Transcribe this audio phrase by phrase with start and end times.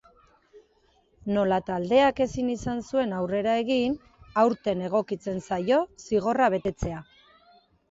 [1.35, 3.99] Nola taldeak ezin izan zuen aurrera egin,
[4.47, 7.07] aurten egokitzen zaio zigorra betetzea.